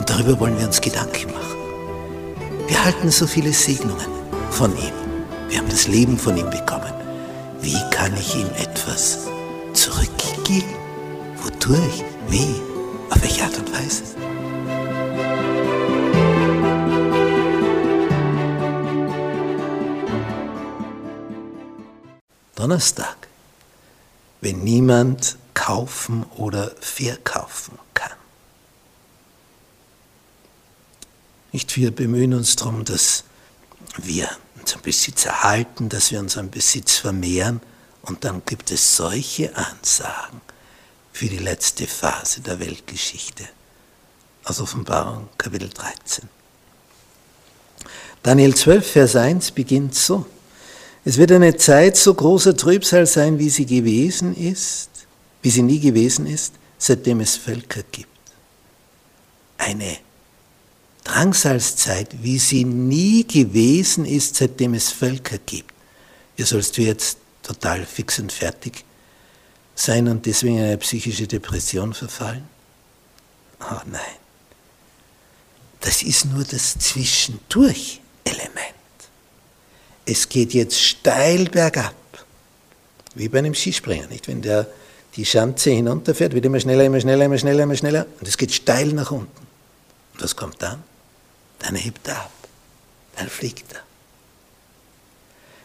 Und 0.00 0.08
darüber 0.08 0.40
wollen 0.40 0.58
wir 0.58 0.66
uns 0.66 0.80
Gedanken 0.80 1.30
machen. 1.30 1.58
Wir 2.66 2.82
halten 2.82 3.10
so 3.10 3.26
viele 3.26 3.52
Segnungen 3.52 4.06
von 4.50 4.74
ihm. 4.78 4.94
Wir 5.50 5.58
haben 5.58 5.68
das 5.68 5.88
Leben 5.88 6.16
von 6.16 6.38
ihm 6.38 6.48
bekommen. 6.48 6.90
Wie 7.60 7.78
kann 7.90 8.16
ich 8.16 8.34
ihm 8.34 8.48
etwas 8.56 9.28
zurückgeben? 9.74 10.74
Wodurch? 11.42 12.02
Wie? 12.30 12.62
Auf 13.10 13.20
welche 13.20 13.44
Art 13.44 13.58
und 13.58 13.70
Weise? 13.74 14.04
Donnerstag, 22.54 23.28
wenn 24.40 24.64
niemand 24.64 25.36
kaufen 25.52 26.24
oder 26.38 26.70
verkaufen 26.80 27.78
kann. 27.92 28.19
Nicht 31.52 31.76
wir 31.76 31.90
bemühen 31.90 32.34
uns 32.34 32.56
darum, 32.56 32.84
dass 32.84 33.24
wir 33.98 34.28
unseren 34.60 34.82
Besitz 34.82 35.24
erhalten, 35.24 35.88
dass 35.88 36.10
wir 36.10 36.20
unseren 36.20 36.50
Besitz 36.50 36.96
vermehren 36.96 37.60
und 38.02 38.24
dann 38.24 38.42
gibt 38.46 38.70
es 38.70 38.96
solche 38.96 39.54
Ansagen 39.56 40.40
für 41.12 41.26
die 41.26 41.38
letzte 41.38 41.86
Phase 41.86 42.40
der 42.40 42.60
Weltgeschichte 42.60 43.44
aus 44.44 44.60
Offenbarung 44.60 45.28
Kapitel 45.36 45.68
13. 45.68 46.28
Daniel 48.22 48.54
12, 48.54 48.90
Vers 48.90 49.16
1 49.16 49.50
beginnt 49.52 49.94
so. 49.94 50.26
Es 51.04 51.16
wird 51.16 51.32
eine 51.32 51.56
Zeit 51.56 51.96
so 51.96 52.12
großer 52.12 52.56
Trübsal 52.56 53.06
sein, 53.06 53.38
wie 53.38 53.48
sie 53.48 53.64
gewesen 53.64 54.36
ist, 54.36 54.90
wie 55.42 55.50
sie 55.50 55.62
nie 55.62 55.80
gewesen 55.80 56.26
ist, 56.26 56.54
seitdem 56.78 57.20
es 57.20 57.36
Völker 57.36 57.82
gibt. 57.90 58.08
Eine 59.56 59.98
Drangsalszeit, 61.04 62.22
wie 62.22 62.38
sie 62.38 62.64
nie 62.64 63.26
gewesen 63.26 64.04
ist, 64.04 64.36
seitdem 64.36 64.74
es 64.74 64.90
Völker 64.90 65.38
gibt. 65.38 65.72
Ihr 66.36 66.46
sollst 66.46 66.76
du 66.76 66.82
jetzt 66.82 67.18
total 67.42 67.84
fix 67.84 68.18
und 68.18 68.32
fertig 68.32 68.84
sein 69.74 70.08
und 70.08 70.26
deswegen 70.26 70.58
in 70.58 70.64
eine 70.64 70.78
psychische 70.78 71.26
Depression 71.26 71.94
verfallen? 71.94 72.46
Oh 73.60 73.80
nein. 73.86 74.00
Das 75.80 76.02
ist 76.02 76.26
nur 76.26 76.44
das 76.44 76.78
Zwischendurch-Element. 76.78 78.50
Es 80.04 80.28
geht 80.28 80.52
jetzt 80.52 80.80
steil 80.80 81.46
bergab, 81.46 81.94
wie 83.14 83.28
bei 83.28 83.38
einem 83.38 83.54
Skispringer, 83.54 84.06
nicht? 84.08 84.28
Wenn 84.28 84.42
der 84.42 84.66
die 85.16 85.24
Schanze 85.24 85.70
hinunterfährt, 85.70 86.34
wird 86.34 86.44
immer 86.44 86.60
schneller, 86.60 86.84
immer 86.84 87.00
schneller, 87.00 87.24
immer 87.24 87.38
schneller, 87.38 87.62
immer 87.64 87.76
schneller 87.76 88.06
und 88.20 88.28
es 88.28 88.36
geht 88.36 88.52
steil 88.52 88.88
nach 88.88 89.10
unten. 89.10 89.49
Was 90.22 90.36
kommt 90.36 90.62
dann? 90.62 90.82
Dann 91.60 91.74
hebt 91.74 92.08
er 92.08 92.18
ab, 92.22 92.32
dann 93.16 93.28
fliegt 93.28 93.72
er. 93.72 93.80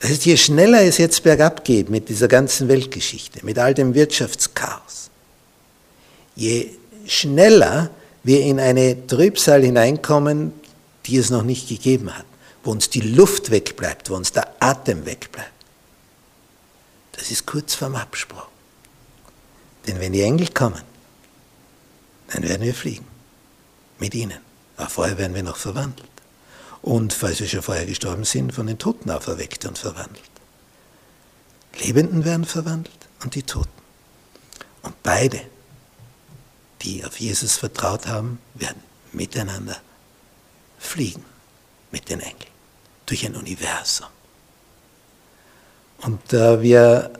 Das 0.00 0.10
heißt, 0.10 0.24
je 0.24 0.36
schneller 0.36 0.82
es 0.82 0.98
jetzt 0.98 1.22
bergab 1.22 1.64
geht 1.64 1.90
mit 1.90 2.08
dieser 2.08 2.28
ganzen 2.28 2.68
Weltgeschichte, 2.68 3.44
mit 3.44 3.58
all 3.58 3.74
dem 3.74 3.94
Wirtschaftschaos, 3.94 5.10
je 6.36 6.70
schneller 7.06 7.90
wir 8.22 8.40
in 8.40 8.60
eine 8.60 9.06
Trübsal 9.06 9.62
hineinkommen, 9.62 10.52
die 11.06 11.16
es 11.16 11.30
noch 11.30 11.42
nicht 11.42 11.68
gegeben 11.68 12.16
hat, 12.16 12.24
wo 12.62 12.70
uns 12.70 12.88
die 12.88 13.00
Luft 13.00 13.50
wegbleibt, 13.50 14.10
wo 14.10 14.14
uns 14.14 14.32
der 14.32 14.54
Atem 14.60 15.04
wegbleibt. 15.06 15.50
Das 17.12 17.30
ist 17.30 17.46
kurz 17.46 17.74
vorm 17.74 17.96
Abspruch. 17.96 18.46
Denn 19.86 20.00
wenn 20.00 20.12
die 20.12 20.22
Engel 20.22 20.48
kommen, 20.48 20.82
dann 22.32 22.42
werden 22.42 22.62
wir 22.62 22.74
fliegen. 22.74 23.06
Mit 24.00 24.14
ihnen. 24.14 24.40
Aber 24.76 24.88
vorher 24.88 25.18
werden 25.18 25.34
wir 25.34 25.42
noch 25.42 25.56
verwandelt 25.56 26.10
und, 26.82 27.12
falls 27.12 27.40
wir 27.40 27.48
schon 27.48 27.62
vorher 27.62 27.86
gestorben 27.86 28.24
sind, 28.24 28.52
von 28.52 28.66
den 28.66 28.78
Toten 28.78 29.10
auferweckt 29.10 29.64
und 29.66 29.78
verwandelt. 29.78 30.30
Lebenden 31.78 32.24
werden 32.24 32.44
verwandelt 32.44 33.08
und 33.22 33.34
die 33.34 33.42
Toten. 33.42 33.70
Und 34.82 35.00
beide, 35.02 35.40
die 36.82 37.04
auf 37.04 37.20
Jesus 37.20 37.56
vertraut 37.56 38.06
haben, 38.06 38.38
werden 38.54 38.82
miteinander 39.12 39.76
fliegen 40.78 41.24
mit 41.90 42.08
den 42.08 42.20
Engeln 42.20 42.50
durch 43.06 43.26
ein 43.26 43.36
Universum. 43.36 44.06
Und 46.02 46.20
da 46.28 46.62
wir 46.62 47.12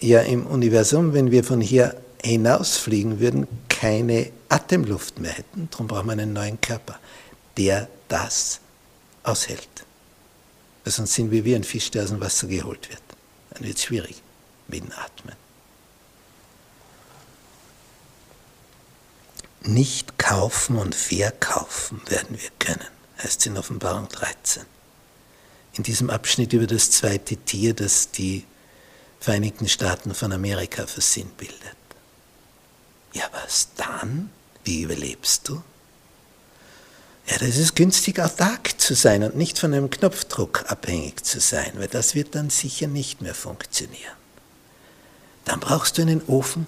ja 0.00 0.20
im 0.20 0.46
Universum, 0.46 1.14
wenn 1.14 1.30
wir 1.30 1.44
von 1.44 1.62
hier 1.62 1.96
hinausfliegen 2.22 3.20
würden, 3.20 3.46
keine 3.78 4.32
Atemluft 4.48 5.20
mehr 5.20 5.30
hätten, 5.30 5.68
darum 5.70 5.86
brauchen 5.86 6.06
wir 6.06 6.12
einen 6.12 6.32
neuen 6.32 6.60
Körper, 6.60 6.98
der 7.56 7.88
das 8.08 8.58
aushält. 9.22 9.68
Weil 10.82 10.92
sonst 10.92 11.14
sind 11.14 11.30
wir 11.30 11.44
wie 11.44 11.54
ein 11.54 11.62
Fisch, 11.62 11.88
der 11.92 12.02
aus 12.02 12.08
dem 12.08 12.20
Wasser 12.20 12.48
geholt 12.48 12.90
wird. 12.90 13.02
Dann 13.50 13.62
wird 13.62 13.76
es 13.76 13.84
schwierig 13.84 14.20
mit 14.66 14.82
dem 14.82 14.90
Atmen. 14.90 15.36
Nicht 19.60 20.18
kaufen 20.18 20.76
und 20.76 20.96
verkaufen 20.96 22.00
werden 22.08 22.36
wir 22.36 22.50
können, 22.58 22.88
heißt 23.22 23.40
es 23.40 23.46
in 23.46 23.56
Offenbarung 23.56 24.08
13. 24.08 24.64
In 25.74 25.84
diesem 25.84 26.10
Abschnitt 26.10 26.52
über 26.52 26.66
das 26.66 26.90
zweite 26.90 27.36
Tier, 27.36 27.74
das 27.74 28.10
die 28.10 28.44
Vereinigten 29.20 29.68
Staaten 29.68 30.14
von 30.14 30.32
Amerika 30.32 30.86
versinnbildet. 30.86 31.77
Ja, 33.12 33.24
was 33.32 33.68
dann? 33.76 34.30
Wie 34.64 34.82
überlebst 34.82 35.48
du? 35.48 35.62
Ja, 37.26 37.36
das 37.38 37.56
ist 37.56 37.76
günstig, 37.76 38.20
autark 38.20 38.80
zu 38.80 38.94
sein 38.94 39.22
und 39.22 39.36
nicht 39.36 39.58
von 39.58 39.74
einem 39.74 39.90
Knopfdruck 39.90 40.64
abhängig 40.70 41.24
zu 41.24 41.40
sein, 41.40 41.72
weil 41.76 41.88
das 41.88 42.14
wird 42.14 42.34
dann 42.34 42.48
sicher 42.48 42.86
nicht 42.86 43.20
mehr 43.20 43.34
funktionieren. 43.34 44.16
Dann 45.44 45.60
brauchst 45.60 45.98
du 45.98 46.02
einen 46.02 46.22
Ofen 46.26 46.66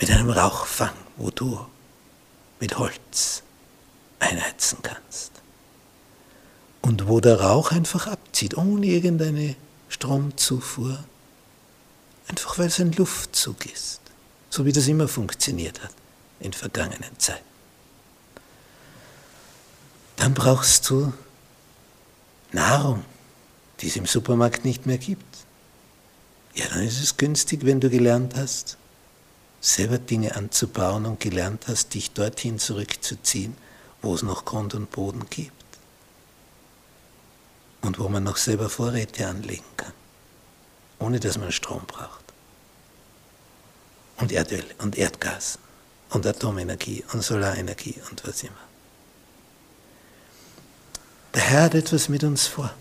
mit 0.00 0.10
einem 0.10 0.30
Rauchfang, 0.30 0.94
wo 1.16 1.30
du 1.30 1.64
mit 2.60 2.78
Holz 2.78 3.42
einheizen 4.18 4.78
kannst. 4.82 5.32
Und 6.82 7.08
wo 7.08 7.20
der 7.20 7.40
Rauch 7.40 7.72
einfach 7.72 8.06
abzieht, 8.06 8.56
ohne 8.56 8.86
irgendeine 8.86 9.56
Stromzufuhr, 9.88 11.02
einfach 12.28 12.58
weil 12.58 12.66
es 12.66 12.80
ein 12.80 12.92
Luftzug 12.92 13.66
ist, 13.66 14.00
so 14.54 14.64
wie 14.64 14.72
das 14.72 14.86
immer 14.86 15.08
funktioniert 15.08 15.82
hat 15.82 15.92
in 16.40 16.52
vergangenen 16.52 17.18
Zeiten 17.18 17.54
dann 20.16 20.32
brauchst 20.32 20.88
du 20.88 21.12
Nahrung, 22.52 23.04
die 23.80 23.88
es 23.88 23.96
im 23.96 24.06
Supermarkt 24.06 24.64
nicht 24.64 24.86
mehr 24.86 24.96
gibt. 24.96 25.36
Ja, 26.54 26.66
dann 26.68 26.82
ist 26.82 27.02
es 27.02 27.18
günstig, 27.18 27.66
wenn 27.66 27.80
du 27.80 27.90
gelernt 27.90 28.34
hast, 28.36 28.78
selber 29.60 29.98
Dinge 29.98 30.34
anzubauen 30.36 31.04
und 31.04 31.20
gelernt 31.20 31.66
hast, 31.68 31.92
dich 31.92 32.12
dorthin 32.12 32.58
zurückzuziehen, 32.58 33.54
wo 34.00 34.14
es 34.14 34.22
noch 34.22 34.46
Grund 34.46 34.74
und 34.74 34.90
Boden 34.90 35.26
gibt. 35.28 35.52
Und 37.82 37.98
wo 37.98 38.08
man 38.08 38.24
noch 38.24 38.38
selber 38.38 38.70
Vorräte 38.70 39.26
anlegen 39.26 39.64
kann, 39.76 39.92
ohne 41.00 41.20
dass 41.20 41.36
man 41.36 41.52
Strom 41.52 41.82
braucht. 41.86 42.23
Und 44.24 44.32
Erdöl 44.32 44.64
und 44.78 44.96
Erdgas 44.96 45.58
und 46.08 46.26
Atomenergie 46.26 47.04
und 47.12 47.22
Solarenergie 47.22 47.96
und 48.10 48.26
was 48.26 48.42
immer. 48.42 48.52
Der 51.34 51.42
Herr 51.42 51.62
hat 51.64 51.74
etwas 51.74 52.08
mit 52.08 52.24
uns 52.24 52.46
vor. 52.46 52.72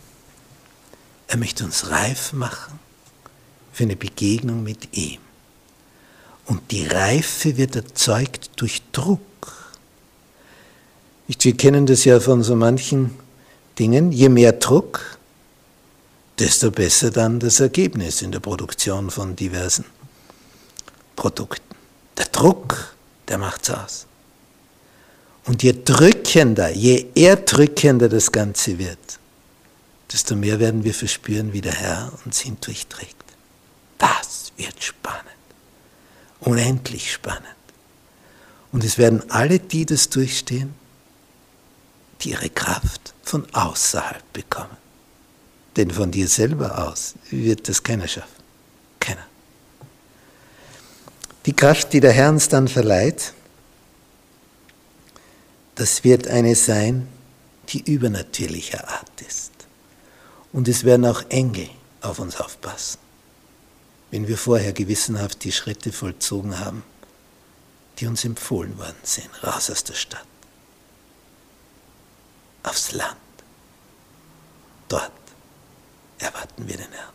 Er 1.28 1.36
möchte 1.36 1.66
uns 1.66 1.90
reif 1.90 2.32
machen 2.32 2.80
für 3.74 3.84
eine 3.84 3.98
Begegnung 3.98 4.64
mit 4.64 4.96
ihm. 4.96 5.20
Und 6.46 6.72
die 6.72 6.88
Reife 6.88 7.58
wird 7.58 7.76
erzeugt 7.76 8.52
durch 8.56 8.82
Druck. 8.94 9.20
Wir 11.28 11.58
kennen 11.58 11.86
das 11.86 12.06
ja 12.06 12.22
von 12.22 12.42
so 12.42 12.56
manchen 12.56 13.20
Dingen. 13.78 14.14
Je 14.14 14.30
mehr 14.30 14.54
Druck, 14.54 15.18
desto 16.40 16.72
besser 16.72 17.12
dann 17.12 17.42
das 17.42 17.60
Ergebnis 17.60 18.22
in 18.22 18.32
der 18.32 18.40
Produktion 18.40 19.12
von 19.12 19.36
diversen 19.36 19.84
Produkten. 21.16 21.76
Der 22.18 22.26
Druck, 22.26 22.96
der 23.28 23.38
macht's 23.38 23.70
aus. 23.70 24.08
Und 25.46 25.64
je 25.64 25.74
drückender, 25.84 26.70
je 26.70 27.08
erdrückender 27.16 28.08
das 28.08 28.32
Ganze 28.32 28.78
wird, 28.78 29.20
desto 30.12 30.36
mehr 30.36 30.60
werden 30.60 30.84
wir 30.84 30.94
verspüren, 30.94 31.52
wie 31.54 31.62
der 31.62 31.74
Herr 31.74 32.12
uns 32.26 32.40
hindurchträgt. 32.40 33.16
Das 33.98 34.54
wird 34.58 34.82
spannend. 34.82 35.22
Unendlich 36.40 37.12
spannend. 37.12 37.44
Und 38.72 38.84
es 38.84 38.98
werden 38.98 39.30
alle 39.30 39.60
die 39.60 39.86
das 39.86 40.10
durchstehen, 40.10 40.74
die 42.22 42.32
ihre 42.32 42.50
Kraft 42.50 43.14
von 43.24 43.48
außerhalb 43.54 44.24
bekommen. 44.34 44.78
Denn 45.76 45.92
von 45.92 46.12
dir 46.12 46.28
selber 46.28 46.88
aus 46.88 47.16
wird 47.30 47.68
das 47.68 47.82
keiner 47.82 48.08
schaffen. 48.08 48.44
Keiner. 49.00 49.26
Die 51.46 51.54
Kraft, 51.54 51.94
die 51.94 52.00
der 52.00 52.12
Herr 52.12 52.30
uns 52.30 52.48
dann 52.48 52.68
verleiht, 52.68 53.34
das 55.76 56.04
wird 56.04 56.28
eine 56.28 56.56
sein, 56.56 57.08
die 57.70 57.92
übernatürlicher 57.92 58.88
Art 58.88 59.22
ist. 59.28 59.52
Und 60.52 60.68
es 60.68 60.84
werden 60.84 61.06
auch 61.06 61.24
Engel 61.30 61.70
auf 62.02 62.20
uns 62.20 62.40
aufpassen, 62.40 63.00
wenn 64.12 64.28
wir 64.28 64.38
vorher 64.38 64.74
gewissenhaft 64.74 65.44
die 65.44 65.52
Schritte 65.52 65.92
vollzogen 65.92 66.60
haben, 66.60 66.84
die 68.00 68.08
uns 68.08 68.24
empfohlen 68.24 68.78
worden 68.78 68.96
sind, 69.04 69.30
raus 69.44 69.70
aus 69.70 69.84
der 69.84 69.96
Stadt, 69.96 70.26
aufs 72.64 72.92
Land. 72.92 73.18
Dort 74.88 75.12
erwarten 76.20 76.68
wir 76.68 76.78
den 76.78 76.92
Herrn. 76.92 77.14